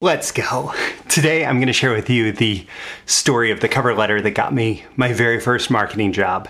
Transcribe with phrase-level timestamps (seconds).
[0.00, 0.72] Let's go.
[1.08, 2.64] Today I'm going to share with you the
[3.06, 6.48] story of the cover letter that got me my very first marketing job.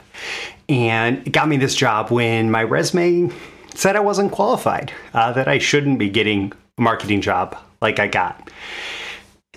[0.69, 3.33] And it got me this job when my resume
[3.75, 8.07] said I wasn't qualified, uh, that I shouldn't be getting a marketing job like I
[8.07, 8.51] got.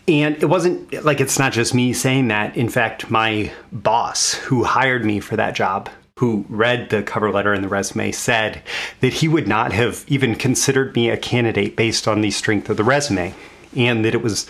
[0.08, 2.56] And it wasn't like it's not just me saying that.
[2.56, 7.52] In fact, my boss who hired me for that job who read the cover letter
[7.52, 8.62] and the resume said
[9.02, 12.78] that he would not have even considered me a candidate based on the strength of
[12.78, 13.34] the resume
[13.76, 14.48] and that it was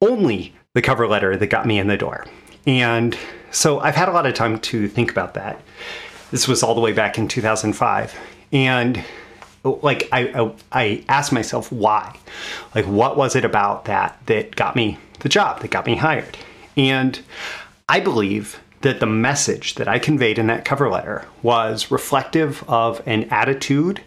[0.00, 2.26] only the cover letter that got me in the door.
[2.66, 3.16] And
[3.50, 5.60] so I've had a lot of time to think about that.
[6.30, 8.18] This was all the way back in 2005.
[8.52, 9.04] And
[9.64, 12.18] like I, I, asked myself why
[12.74, 16.36] like what was it about that that got me the job that got me hired
[16.76, 17.18] and
[17.88, 23.02] i believe that the message that I conveyed in that cover letter was reflective of
[23.06, 24.02] an attitude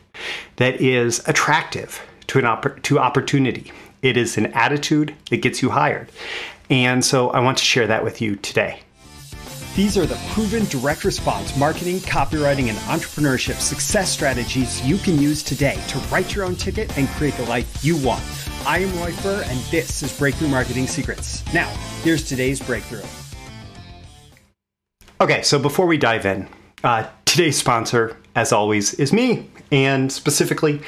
[0.57, 3.71] that is attractive to an opp- to opportunity.
[4.07, 6.09] It is an attitude that gets you hired.
[6.69, 8.79] And so I want to share that with you today.
[9.75, 15.43] These are the proven direct response marketing, copywriting, and entrepreneurship success strategies you can use
[15.43, 18.23] today to write your own ticket and create the life you want.
[18.65, 21.43] I am Roy Furr, and this is Breakthrough Marketing Secrets.
[21.53, 21.67] Now,
[22.01, 23.03] here's today's breakthrough.
[25.19, 26.47] Okay, so before we dive in,
[26.85, 29.49] uh, today's sponsor, as always, is me.
[29.69, 30.81] And specifically,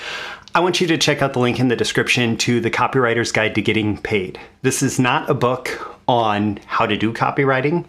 [0.56, 3.54] I want you to check out the link in the description to the Copywriter's Guide
[3.54, 4.40] to Getting Paid.
[4.64, 7.86] This is not a book on how to do copywriting,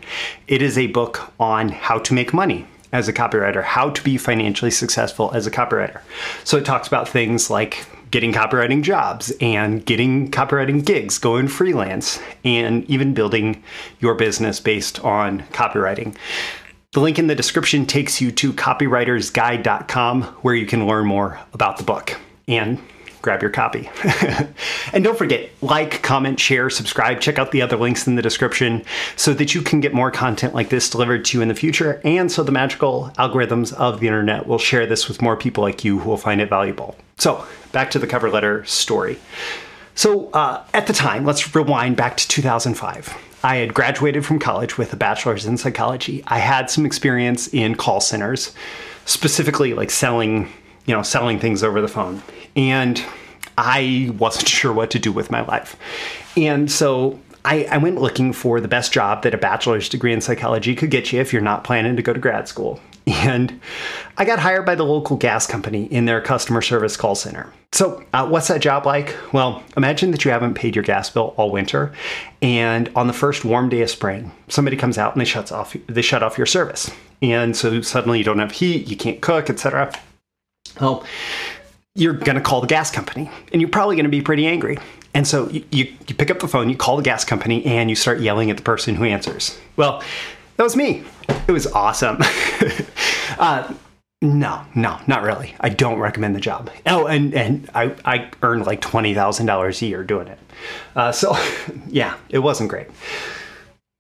[0.47, 4.19] it is a book on how to make money as a copywriter, how to be
[4.19, 6.03] financially successful as a copywriter.
[6.45, 12.21] So it talks about things like getting copywriting jobs and getting copywriting gigs, going freelance,
[12.45, 13.63] and even building
[14.01, 16.15] your business based on copywriting.
[16.93, 21.79] The link in the description takes you to copywritersguide.com where you can learn more about
[21.79, 22.19] the book
[22.51, 22.79] and
[23.23, 23.89] grab your copy.
[24.93, 28.83] and don't forget, like, comment, share, subscribe, check out the other links in the description
[29.17, 32.01] so that you can get more content like this delivered to you in the future,
[32.05, 35.85] and so the magical algorithms of the internet will share this with more people like
[35.85, 36.97] you who will find it valuable.
[37.19, 39.19] So, back to the cover letter story.
[39.95, 43.15] So, uh, at the time, let's rewind back to 2005.
[43.43, 46.23] I had graduated from college with a bachelor's in psychology.
[46.27, 48.55] I had some experience in call centers,
[49.07, 50.51] specifically like selling,
[50.91, 52.21] you know, selling things over the phone.
[52.57, 53.01] And
[53.57, 55.77] I wasn't sure what to do with my life.
[56.37, 60.21] And so I, I, went looking for the best job that a bachelor's degree in
[60.21, 62.81] psychology could get you if you're not planning to go to grad school.
[63.07, 63.61] And
[64.19, 67.53] I got hired by the local gas company in their customer service call center.
[67.73, 69.17] So, uh, what's that job like?
[69.33, 71.93] Well, imagine that you haven't paid your gas bill all winter,
[72.41, 75.75] and on the first warm day of spring, somebody comes out and they shuts off
[75.89, 76.91] they shut off your service,
[77.21, 79.93] and so suddenly you don't have heat, you can't cook, etc.
[80.81, 81.05] Well,
[81.95, 84.79] you're going to call the gas company, and you're probably going to be pretty angry.
[85.13, 87.91] And so you, you, you pick up the phone, you call the gas company, and
[87.91, 89.59] you start yelling at the person who answers.
[89.77, 90.03] Well,
[90.57, 91.05] that was me.
[91.49, 92.19] It was awesome.
[93.39, 93.73] uh,
[94.23, 95.55] no, no, not really.
[95.61, 96.71] I don't recommend the job.
[96.85, 100.39] Oh, and and I I earned like twenty thousand dollars a year doing it.
[100.95, 101.35] Uh, so,
[101.89, 102.89] yeah, it wasn't great.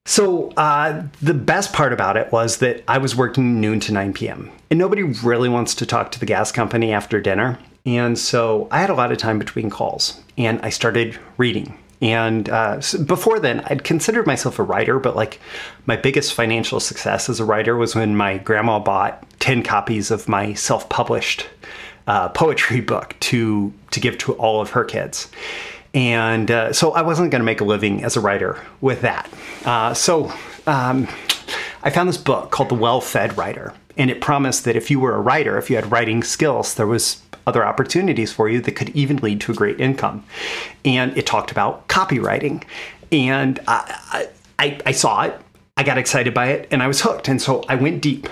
[0.06, 4.12] So uh, the best part about it was that I was working noon to 9
[4.12, 4.50] p.m.
[4.71, 7.59] and nobody really wants to talk to the gas company after dinner.
[7.87, 11.78] And so I had a lot of time between calls and I started reading.
[12.03, 15.39] And uh, before then, I'd considered myself a writer, but like
[15.84, 20.28] my biggest financial success as a writer was when my grandma bought 10 copies of
[20.28, 21.47] my self published
[22.06, 25.31] uh, poetry book to, to give to all of her kids.
[25.95, 29.28] And uh, so I wasn't going to make a living as a writer with that.
[29.65, 30.33] Uh, so
[30.67, 31.09] um,
[31.83, 33.75] I found this book called The Well Fed Writer.
[33.97, 36.87] And it promised that if you were a writer, if you had writing skills, there
[36.87, 40.25] was other opportunities for you that could even lead to a great income.
[40.84, 42.62] And it talked about copywriting.
[43.11, 44.28] And I,
[44.59, 45.39] I, I saw it,
[45.77, 47.28] I got excited by it, and I was hooked.
[47.28, 48.28] And so I went deep.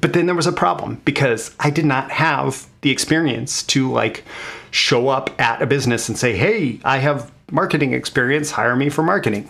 [0.00, 4.24] But then there was a problem because I did not have the experience to like
[4.70, 9.02] show up at a business and say, hey, I have marketing experience, hire me for
[9.02, 9.48] marketing.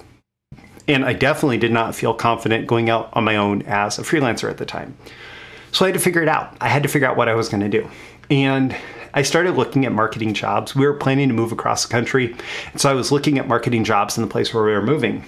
[0.86, 4.48] And I definitely did not feel confident going out on my own as a freelancer
[4.48, 4.96] at the time.
[5.72, 6.56] So I had to figure it out.
[6.60, 7.90] I had to figure out what I was going to do.
[8.30, 8.76] And
[9.14, 10.76] I started looking at marketing jobs.
[10.76, 12.36] We were planning to move across the country.
[12.70, 15.24] And so I was looking at marketing jobs in the place where we were moving.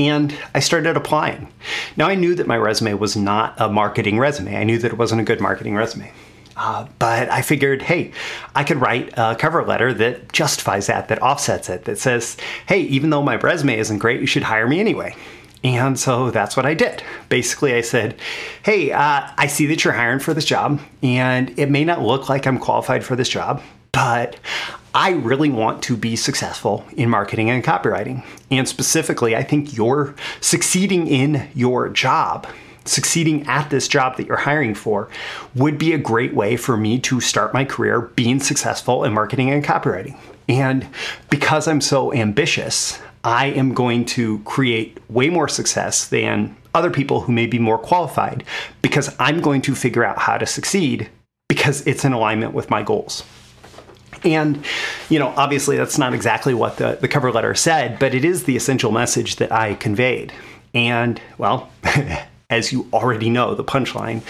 [0.00, 1.52] And I started applying.
[1.96, 4.56] Now I knew that my resume was not a marketing resume.
[4.56, 6.10] I knew that it wasn't a good marketing resume.
[6.56, 8.12] Uh, but I figured, hey,
[8.54, 12.80] I could write a cover letter that justifies that, that offsets it, that says, hey,
[12.82, 15.14] even though my resume isn't great, you should hire me anyway.
[15.62, 17.02] And so that's what I did.
[17.28, 18.18] Basically, I said,
[18.62, 22.30] Hey, uh, I see that you're hiring for this job, and it may not look
[22.30, 23.62] like I'm qualified for this job,
[23.92, 24.36] but
[24.94, 28.24] I really want to be successful in marketing and copywriting.
[28.50, 32.46] And specifically, I think you're succeeding in your job
[32.84, 35.08] succeeding at this job that you're hiring for
[35.54, 39.50] would be a great way for me to start my career being successful in marketing
[39.50, 40.18] and copywriting.
[40.48, 40.86] And
[41.28, 47.20] because I'm so ambitious, I am going to create way more success than other people
[47.20, 48.44] who may be more qualified
[48.82, 51.10] because I'm going to figure out how to succeed
[51.48, 53.24] because it's in alignment with my goals.
[54.24, 54.64] And,
[55.08, 58.44] you know, obviously that's not exactly what the, the cover letter said, but it is
[58.44, 60.32] the essential message that I conveyed.
[60.74, 61.70] And, well,
[62.50, 64.22] as you already know, the punchline,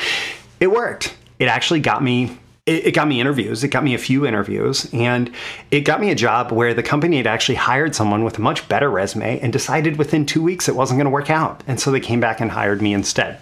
[0.61, 1.17] it worked.
[1.39, 3.65] It actually got me it, got me interviews.
[3.65, 5.31] It got me a few interviews, and
[5.71, 8.69] it got me a job where the company had actually hired someone with a much
[8.69, 11.63] better resume and decided within two weeks it wasn't going to work out.
[11.67, 13.41] And so they came back and hired me instead.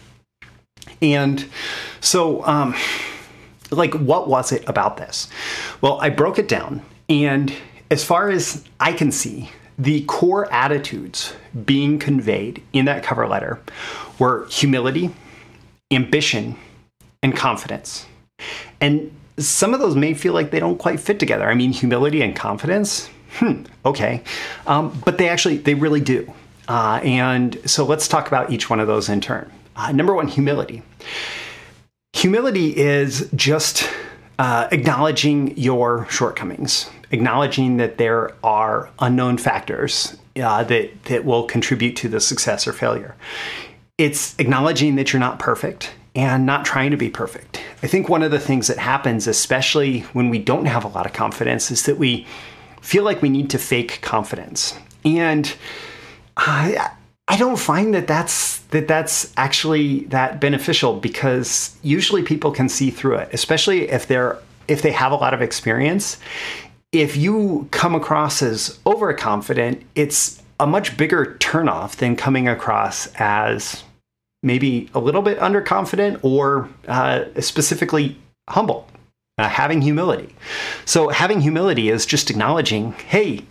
[1.02, 1.46] And
[2.00, 2.74] so, um,
[3.70, 5.28] like, what was it about this?
[5.80, 7.52] Well, I broke it down, and
[7.90, 11.34] as far as I can see, the core attitudes
[11.64, 13.60] being conveyed in that cover letter
[14.18, 15.14] were humility,
[15.90, 16.56] ambition,
[17.22, 18.06] and confidence.
[18.80, 21.48] And some of those may feel like they don't quite fit together.
[21.48, 24.22] I mean, humility and confidence, hmm, okay.
[24.66, 26.32] Um, but they actually, they really do.
[26.66, 29.50] Uh, and so let's talk about each one of those in turn.
[29.76, 30.82] Uh, number one, humility.
[32.18, 33.88] Humility is just
[34.40, 41.94] uh, acknowledging your shortcomings, acknowledging that there are unknown factors uh, that that will contribute
[41.94, 43.14] to the success or failure.
[43.98, 47.62] It's acknowledging that you're not perfect and not trying to be perfect.
[47.84, 51.06] I think one of the things that happens, especially when we don't have a lot
[51.06, 52.26] of confidence, is that we
[52.82, 55.54] feel like we need to fake confidence, and
[56.36, 56.90] I,
[57.28, 62.90] I don't find that that's that that's actually that beneficial because usually people can see
[62.90, 66.16] through it, especially if they're if they have a lot of experience.
[66.90, 73.84] If you come across as overconfident, it's a much bigger turnoff than coming across as
[74.42, 78.88] maybe a little bit underconfident or uh, specifically humble,
[79.36, 80.34] uh, having humility.
[80.86, 83.44] So, having humility is just acknowledging, hey,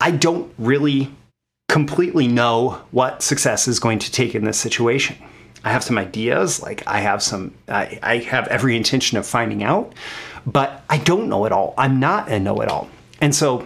[0.00, 1.12] I don't really
[1.70, 5.16] completely know what success is going to take in this situation.
[5.62, 9.62] I have some ideas, like I have some, I, I have every intention of finding
[9.62, 9.94] out,
[10.44, 11.74] but I don't know it all.
[11.78, 12.88] I'm not a know it all.
[13.20, 13.64] And so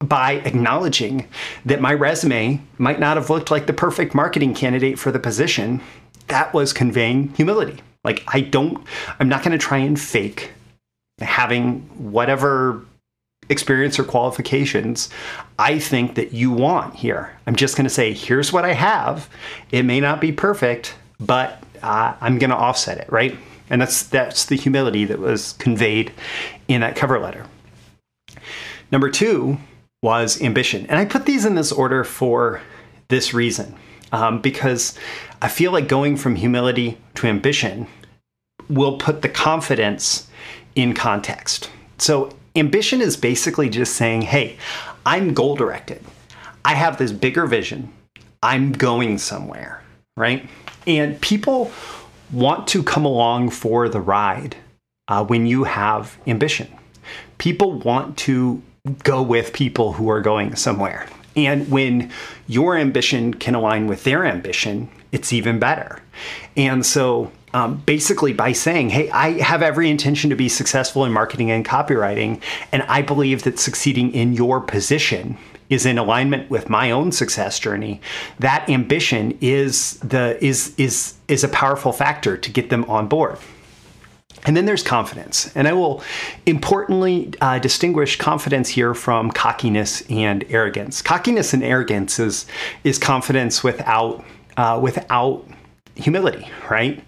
[0.00, 1.28] by acknowledging
[1.64, 5.80] that my resume might not have looked like the perfect marketing candidate for the position,
[6.26, 7.80] that was conveying humility.
[8.02, 8.84] Like, I don't,
[9.20, 10.50] I'm not going to try and fake
[11.20, 12.84] having whatever
[13.48, 15.08] experience or qualifications
[15.58, 17.32] I think that you want here.
[17.46, 19.28] I'm just going to say, here's what I have.
[19.70, 23.36] It may not be perfect, but uh, I'm going to offset it, right?
[23.70, 26.12] And that's that's the humility that was conveyed
[26.68, 27.46] in that cover letter.
[28.92, 29.58] Number two
[30.02, 32.60] was ambition, and I put these in this order for
[33.08, 33.74] this reason,
[34.12, 34.96] um, because
[35.42, 37.88] I feel like going from humility to ambition
[38.68, 40.28] will put the confidence
[40.76, 41.70] in context.
[41.98, 44.56] So ambition is basically just saying, hey,
[45.04, 46.02] I'm goal directed.
[46.64, 47.92] I have this bigger vision.
[48.42, 49.82] I'm going somewhere,
[50.16, 50.48] right?
[50.86, 51.70] And people
[52.32, 54.56] want to come along for the ride
[55.08, 56.68] uh, when you have ambition.
[57.38, 58.62] People want to
[59.04, 61.06] go with people who are going somewhere.
[61.34, 62.10] And when
[62.46, 66.00] your ambition can align with their ambition, it's even better.
[66.56, 71.12] And so um, basically by saying, hey, I have every intention to be successful in
[71.12, 75.38] marketing and copywriting, and I believe that succeeding in your position
[75.70, 78.00] is in alignment with my own success journey
[78.38, 83.36] that ambition is the is is is a powerful factor to get them on board
[84.44, 85.50] and then there's confidence.
[85.56, 86.04] And I will
[86.44, 91.02] importantly uh, distinguish confidence here from cockiness and arrogance.
[91.02, 92.46] Cockiness and arrogance is,
[92.84, 94.24] is confidence without,
[94.56, 95.44] uh, without
[95.96, 97.02] humility, right?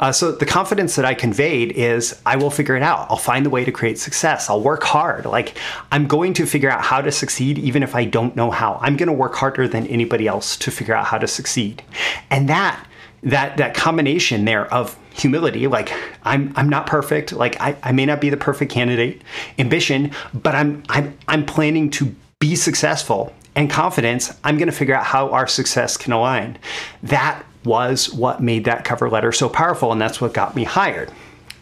[0.00, 3.06] Uh, so the confidence that I conveyed is I will figure it out.
[3.10, 4.50] I'll find the way to create success.
[4.50, 5.24] I'll work hard.
[5.24, 5.56] Like
[5.90, 8.78] I'm going to figure out how to succeed even if I don't know how.
[8.82, 11.82] I'm going to work harder than anybody else to figure out how to succeed.
[12.30, 12.84] And that
[13.22, 15.92] that that combination there of humility like
[16.24, 19.22] i'm i'm not perfect like i, I may not be the perfect candidate
[19.58, 24.94] ambition but i'm i'm i'm planning to be successful and confidence i'm going to figure
[24.94, 26.58] out how our success can align
[27.04, 31.10] that was what made that cover letter so powerful, and that's what got me hired.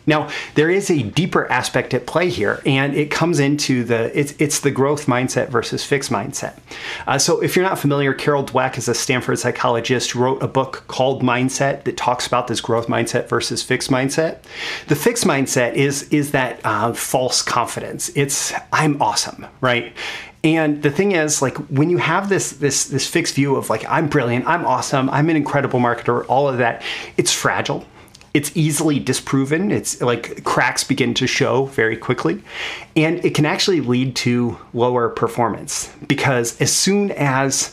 [0.06, 4.34] Now, there is a deeper aspect at play here, and it comes into the it's,
[4.38, 6.58] it's the growth mindset versus fixed mindset.
[7.06, 10.84] Uh, so, if you're not familiar, Carol Dweck is a Stanford psychologist, wrote a book
[10.88, 14.38] called Mindset that talks about this growth mindset versus fixed mindset.
[14.88, 18.10] The fixed mindset is is that uh, false confidence.
[18.16, 19.92] It's I'm awesome, right?
[20.42, 23.84] And the thing is, like when you have this this this fixed view of like
[23.88, 26.82] I'm brilliant, I'm awesome, I'm an incredible marketer, all of that,
[27.16, 27.86] it's fragile
[28.32, 29.70] it's easily disproven.
[29.70, 32.42] It's like cracks begin to show very quickly.
[32.96, 37.72] And it can actually lead to lower performance because as soon as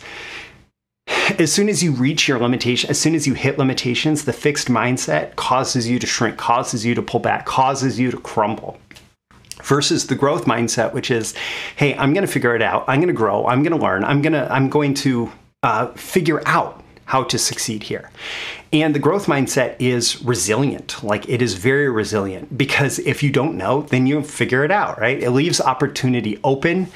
[1.39, 4.67] as soon as you reach your limitation, as soon as you hit limitations, the fixed
[4.67, 8.77] mindset causes you to shrink, causes you to pull back, causes you to crumble.
[9.63, 11.33] Versus the growth mindset, which is,
[11.75, 12.85] hey, I'm going to figure it out.
[12.87, 13.47] I'm going to grow.
[13.47, 14.03] I'm going to learn.
[14.03, 15.31] I'm going to I'm going to
[15.63, 18.11] uh, figure out how to succeed here.
[18.73, 21.01] And the growth mindset is resilient.
[21.03, 24.99] Like it is very resilient because if you don't know, then you figure it out,
[24.99, 25.21] right?
[25.21, 26.87] It leaves opportunity open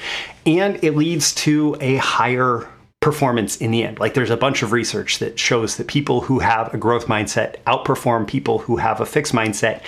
[0.44, 2.68] and it leads to a higher
[3.00, 3.98] performance in the end.
[3.98, 7.56] Like there's a bunch of research that shows that people who have a growth mindset
[7.66, 9.80] outperform people who have a fixed mindset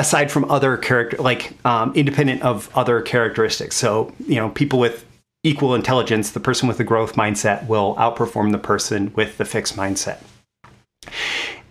[0.00, 5.04] aside from other character like um, independent of other characteristics so you know people with
[5.42, 9.76] equal intelligence, the person with the growth mindset will outperform the person with the fixed
[9.76, 10.18] mindset.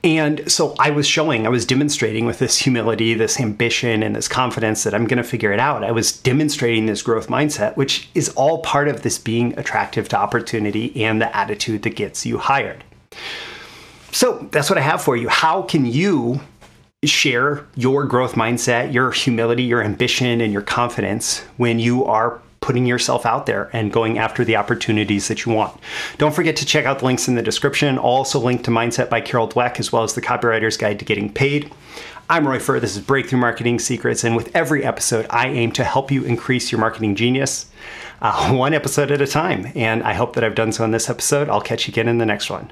[0.02, 4.30] And so I was showing, I was demonstrating with this humility, this ambition, and this
[4.30, 5.84] confidence that I'm going to figure it out.
[5.84, 10.18] I was demonstrating this growth mindset, which is all part of this being attractive to
[10.18, 12.84] opportunity and the attitude that gets you hired.
[14.12, 15.28] So that's what I have for you.
[15.28, 16.40] How can you
[17.04, 22.86] share your growth mindset, your humility, your ambition, and your confidence when you are putting
[22.86, 25.80] yourself out there and going after the opportunities that you want.
[26.18, 27.98] Don't forget to check out the links in the description.
[27.98, 31.06] I'll also link to Mindset by Carol Dweck as well as the Copywriter's Guide to
[31.06, 31.72] Getting Paid.
[32.30, 32.80] I'm Roy Furr.
[32.80, 36.72] This is Breakthrough Marketing Secrets, and with every episode, I aim to help you increase
[36.72, 37.66] your marketing genius
[38.22, 39.72] uh, one episode at a time.
[39.74, 41.50] And I hope that I've done so in this episode.
[41.50, 42.72] I'll catch you again in the next one.